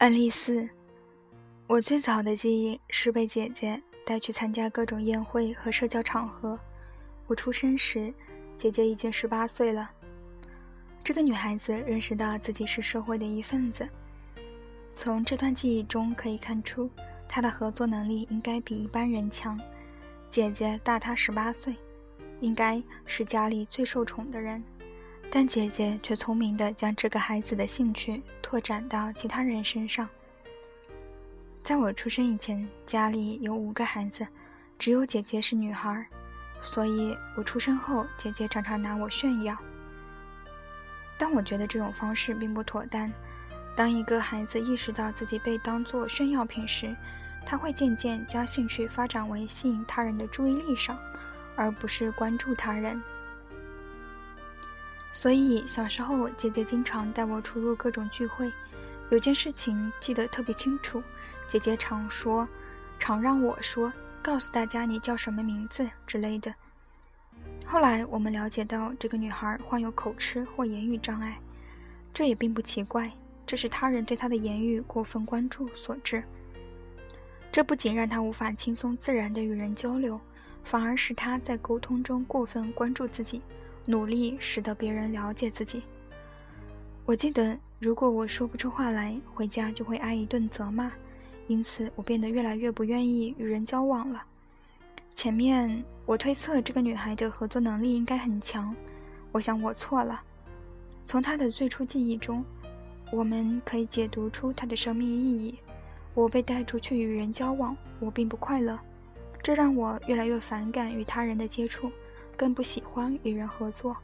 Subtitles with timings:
[0.00, 0.66] 案例四，
[1.66, 6.58] 我最早的记忆是被姐姐带去参加各种宴会和社交场合。
[7.26, 8.10] 我出生时，
[8.56, 9.90] 姐姐已经十八岁了。
[11.04, 13.86] 这个女孩子认识到自己是社会的一份子。
[14.94, 16.88] 从这段记忆中可以看出，
[17.28, 19.60] 她的合作能力应该比一般人强。
[20.30, 21.76] 姐姐大她十八岁，
[22.40, 24.64] 应该是家里最受宠的人。
[25.32, 30.08] 但姐姐却聪明地将这个孩子的兴趣拓展到其他人身上。
[31.62, 34.26] 在我出生以前，家里有五个孩子，
[34.76, 36.04] 只有姐姐是女孩，
[36.62, 39.56] 所以我出生后，姐姐常常拿我炫耀。
[41.16, 43.12] 但我觉得这种方式并不妥当。
[43.76, 46.96] 当一个孩子意识到自己被当作炫耀品时，
[47.46, 50.98] 他会渐渐将兴趣发展为吸引他人的注意力上，
[51.54, 53.00] 而不是关注他人。
[55.12, 58.50] 所以小时候，姐姐经常带我出入各种聚会。
[59.10, 61.02] 有件事情记得特别清楚，
[61.48, 62.46] 姐姐常说，
[62.98, 66.54] 常让我说，告诉大家你叫什么名字之类的。
[67.66, 71.40] 后来我们了解到，这个女孩患有口吃或言语障碍，
[72.14, 73.10] 这也并不奇怪，
[73.44, 76.22] 这是他人对她的言语过分关注所致。
[77.50, 80.20] 这不仅让她无法轻松自然地与人交流，
[80.62, 83.42] 反而使她在沟通中过分关注自己。
[83.84, 85.82] 努力使得别人了解自己。
[87.04, 90.92] 我记得，如果我说不出话来，回家就会挨一顿责骂，
[91.46, 94.22] 因此我变得越来越不愿意与人交往了。
[95.14, 98.74] 前面我推测这个女孩的合作能力应该很强，
[99.32, 100.22] 我想我错了。
[101.04, 102.44] 从她的最初记忆中，
[103.10, 105.58] 我们可以解读出她的生命意义。
[106.14, 108.78] 我被带出去与人交往，我并不快乐，
[109.42, 111.90] 这让我越来越反感与他人的接触。
[112.40, 113.94] 更不喜欢与人合作，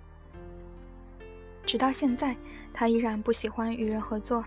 [1.64, 2.36] 直到现在，
[2.70, 4.44] 他依然不喜欢与人合作，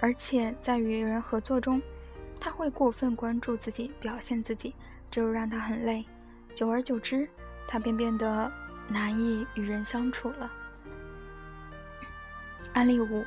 [0.00, 1.80] 而且在与人合作中，
[2.40, 4.74] 他会过分关注自己，表现自己，
[5.08, 6.04] 这让他很累。
[6.52, 7.28] 久而久之，
[7.68, 8.52] 他便变得
[8.88, 10.50] 难以与人相处了。
[12.72, 13.24] 案例五，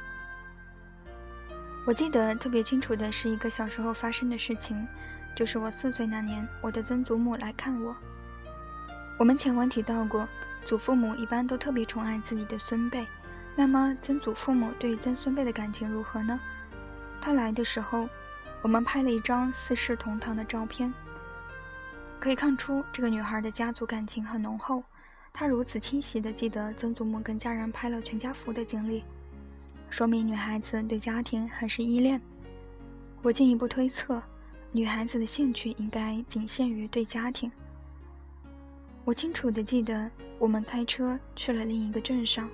[1.86, 4.86] 我记得特别清楚的是一个小时候发生的事情，
[5.34, 7.96] 就是我四岁那年，我的曾祖母来看我。
[9.18, 10.28] 我们前文提到过，
[10.66, 13.08] 祖父母一般都特别宠爱自己的孙辈。
[13.56, 16.38] 那么，曾祖父母对曾孙辈的感情如何呢？
[17.22, 18.10] 他来的时候，
[18.62, 20.94] 我们拍了一张四世同堂的照片，
[22.20, 24.84] 可以看出这个女孩的家族感情很浓厚。
[25.32, 29.02] 她如此清晰地记得曾祖母跟家人拍了全家福的经历，
[29.90, 32.22] 说明女孩子对家庭很是依恋。
[33.22, 34.22] 我进一步推测，
[34.74, 37.50] 女孩子的兴趣应该仅限于对家庭。
[39.06, 42.50] 我清楚地记得，我们开车去了另一个镇上。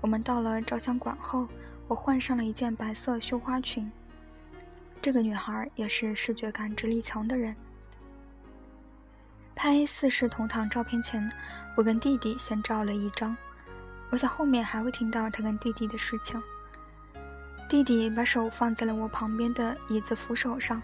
[0.00, 1.46] 我们到了照相馆后，
[1.86, 3.92] 我换上了一件白色绣花裙。
[5.02, 7.54] 这个女孩也是视觉感知力强的人。
[9.54, 11.30] 拍四世同堂照片前，
[11.76, 13.36] 我跟弟弟先照了一张。
[14.08, 16.42] 我想后面还会听到他跟弟弟的事情。
[17.68, 20.82] 弟弟把手放在了我旁边的椅子扶手上，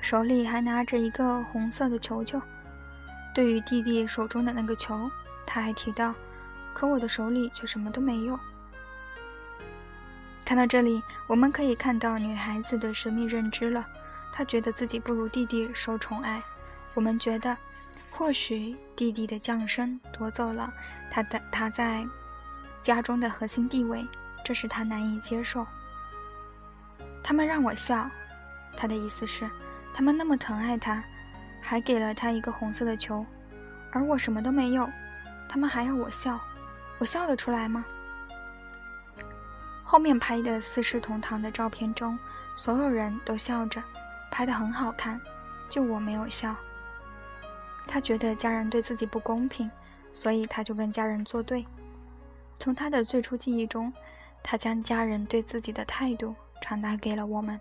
[0.00, 2.40] 手里还拿着一个红色的球球。
[3.34, 5.10] 对于弟弟手中的那个球，
[5.44, 6.14] 他还提到
[6.72, 8.38] ：“可我的手里却什么都没有。”
[10.44, 13.84] 看到这里，我们可以看到女孩子的神秘认知了。
[14.32, 16.42] 她觉得自己不如弟弟受宠爱。
[16.92, 17.56] 我们觉得，
[18.10, 20.72] 或许弟弟的降生夺走了
[21.10, 22.06] 他的他在
[22.82, 24.06] 家中的核心地位，
[24.44, 25.66] 这使他难以接受。
[27.22, 28.08] 他们让我笑，
[28.76, 29.50] 他的意思是，
[29.92, 31.02] 他们那么疼爱他。
[31.66, 33.24] 还给了他一个红色的球，
[33.90, 34.86] 而我什么都没有，
[35.48, 36.38] 他们还要我笑，
[36.98, 37.82] 我笑得出来吗？
[39.82, 42.18] 后面拍的四世同堂的照片中，
[42.54, 43.82] 所有人都笑着，
[44.30, 45.18] 拍得很好看，
[45.70, 46.54] 就我没有笑。
[47.86, 49.70] 他觉得家人对自己不公平，
[50.12, 51.66] 所以他就跟家人作对。
[52.58, 53.90] 从他的最初记忆中，
[54.42, 57.58] 他将家人对自己的态度传达给了我们。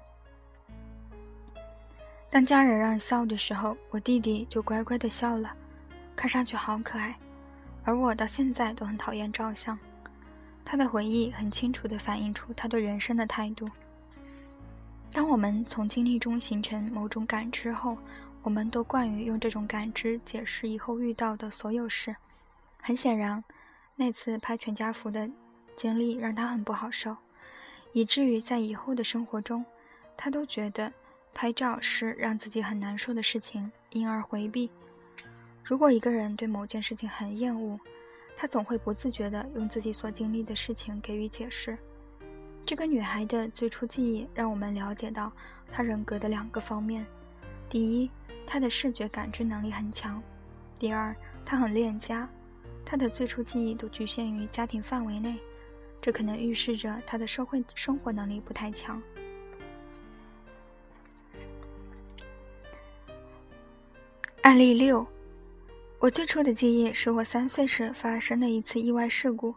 [2.34, 5.56] 当家人让笑的时候，我弟弟就乖乖的笑了，
[6.16, 7.16] 看上去好可爱。
[7.84, 9.78] 而我到现在都很讨厌照相。
[10.66, 13.70] 他的回忆很清楚地反映出他对人生的态度。
[15.12, 17.96] 当我们从经历中形成某种感知后，
[18.42, 22.16] 我们都惯于用这种感知解释以后遇到的所有事。
[22.82, 23.44] 很显然，
[23.96, 25.30] 那次拍全家福的
[25.76, 27.16] 经历让他很不好受，
[27.92, 29.64] 以至于在以后的生活中，
[30.18, 30.92] 他都觉得。
[31.34, 34.70] 拍照是让自己很难受的事情，因而回避。
[35.64, 37.80] 如果一个人对某件事情很厌恶，
[38.36, 41.78] 他总会不自觉地用自己所经历的事情给予解释。
[42.66, 45.32] 这个女孩的最初记忆让我们了解到
[45.72, 47.06] 她人格的两个方面：
[47.70, 48.10] 第一，
[48.46, 50.22] 她的视觉感知能力很强；
[50.80, 51.16] 第二，
[51.46, 52.30] 她很恋家，
[52.86, 55.38] 她的最初记忆都局限于家庭范围内，
[56.02, 59.02] 这可能预示着她的社会生活能力不太强。
[64.54, 65.04] 案例六，
[65.98, 69.56] 我最初的记忆是我三岁时发生的一次意外事故，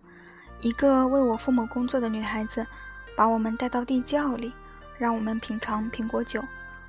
[0.63, 2.67] 一个为我父母工作的女孩子。
[3.15, 4.51] 把我们带到地窖里，
[4.97, 6.43] 让我们品尝苹果酒。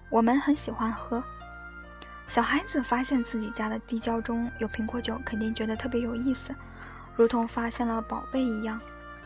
[0.09, 1.21] 我们很喜欢喝。
[2.29, 6.55] 小孩子发现自己家的地窖中有苹果酒，肯定觉得特别有意思，
[7.13, 8.79] 如同发现了宝贝一样。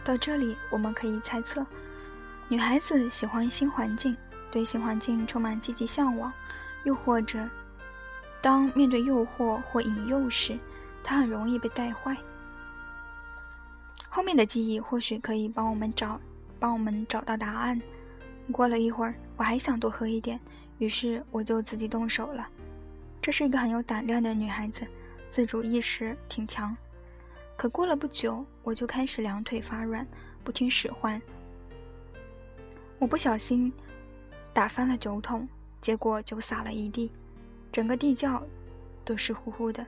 [0.04, 1.64] 到这里，我们可以猜测，
[2.48, 4.18] 女孩子喜欢新环境，
[4.50, 6.34] 对新环境充满积极向往，
[6.84, 7.48] 又或者，
[8.42, 10.58] 当面对诱惑或引诱时，
[11.04, 12.18] 她很容易被带坏。
[14.10, 16.20] 后面的记忆或许可以帮我们找。
[16.60, 17.82] 帮我们找到答案。
[18.52, 20.40] 过了一会儿，我还想多喝一点，
[20.78, 22.48] 于是我就自己动手了。
[23.20, 24.86] 这是一个很有胆量的女孩子，
[25.32, 26.78] 自主意识挺强。
[27.58, 30.06] 可过了不久，我就开始两腿发软，
[30.44, 31.20] 不听使唤。
[33.00, 33.74] 我不小心
[34.54, 35.50] 打翻了酒桶，
[35.82, 37.12] 结果酒洒了一地，
[37.72, 38.42] 整个地窖
[39.06, 39.86] 都湿乎乎的。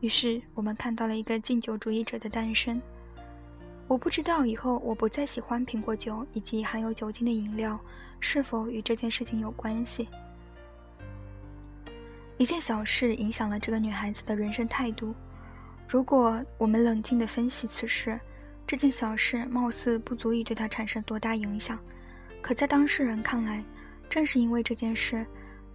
[0.00, 2.80] 于是我们看到了一个禁酒主义者的诞生。
[3.88, 7.78] 我不知道以后我不再喜欢苹果酒以及含有酒精的饮料
[8.18, 10.08] 是否与这件事情有关系。
[12.36, 15.14] 一件小事影响了这个女孩子的人生态度。
[15.88, 18.18] 如果我们冷静地分析此事，
[18.66, 21.78] 这件小事貌似不足以对她产生多大影响。
[22.42, 23.64] 可在当事人看来，
[24.10, 25.24] 正是因为这件事，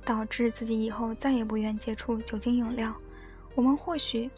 [0.05, 2.93] 导致自己以后再也不愿接触酒精饮料。
[3.55, 4.29] 我们或许。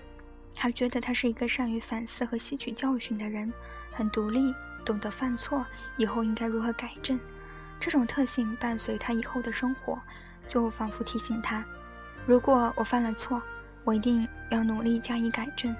[0.55, 3.51] 还觉得他是一个善于反思和吸取教训的人，
[3.91, 4.53] 很独立，
[4.85, 5.65] 懂得犯错，
[5.97, 7.19] 以后应该如何改正。
[7.79, 9.99] 这种特性伴随他以后的生活，
[10.47, 11.65] 就仿佛提醒他：
[12.27, 13.41] 如果我犯了错，
[13.83, 15.75] 我一定要努力加以改正。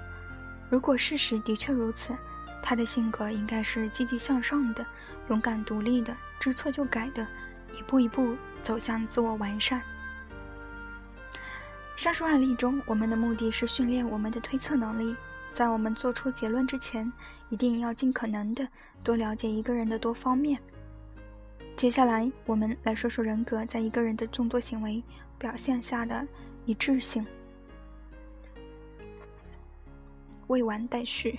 [0.68, 2.12] 如果事实的确如此，
[2.60, 4.84] 他的性格应该是积极向上的、
[5.28, 7.24] 勇敢独立的、知错就改的，
[7.78, 9.82] 一步一步走向自我完善。
[11.96, 15.16] 上述案例中，我们的目的是训练我们的推测能力。
[15.52, 17.10] 在我们做出结论之前，
[17.48, 18.66] 一定要尽可能的
[19.04, 20.60] 多了解一个人的多方面。
[21.76, 25.00] 接下来，我们来说说人格在一个人的众多行为
[25.38, 26.26] 表现下的
[26.66, 27.24] 一致性。
[30.48, 31.38] 未完待续。